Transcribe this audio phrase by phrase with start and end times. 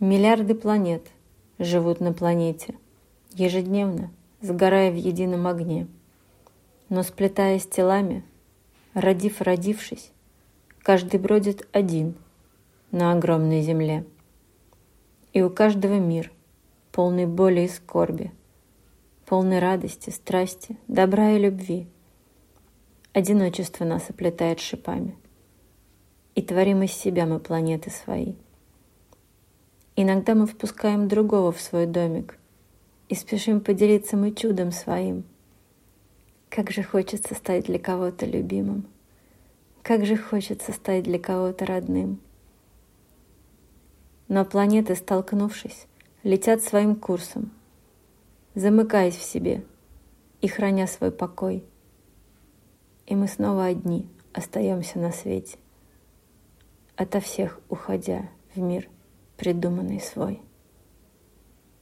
[0.00, 1.10] Миллиарды планет
[1.58, 2.74] живут на планете,
[3.34, 4.10] ежедневно
[4.40, 5.88] сгорая в едином огне.
[6.88, 8.24] Но сплетаясь телами,
[8.94, 10.10] родив родившись,
[10.78, 12.14] каждый бродит один
[12.90, 14.06] на огромной земле.
[15.34, 16.32] И у каждого мир,
[16.92, 18.32] полный боли и скорби,
[19.26, 21.86] полный радости, страсти, добра и любви.
[23.12, 25.14] Одиночество нас оплетает шипами,
[26.34, 28.32] и творим из себя мы планеты свои—
[30.02, 32.38] Иногда мы впускаем другого в свой домик
[33.10, 35.24] и спешим поделиться мы чудом своим.
[36.48, 38.86] Как же хочется стать для кого-то любимым,
[39.82, 42.18] как же хочется стать для кого-то родным.
[44.28, 45.86] Но планеты, столкнувшись,
[46.22, 47.50] летят своим курсом,
[48.54, 49.66] замыкаясь в себе
[50.40, 51.62] и храня свой покой.
[53.04, 55.58] И мы снова одни остаемся на свете,
[56.96, 58.88] ото всех уходя в мир–
[59.40, 60.42] придуманный свой.